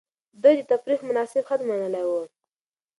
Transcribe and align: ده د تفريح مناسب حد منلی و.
ده 0.41 0.49
د 0.57 0.61
تفريح 0.71 0.99
مناسب 1.09 1.43
حد 1.49 1.61
منلی 1.69 2.03
و. 2.07 2.11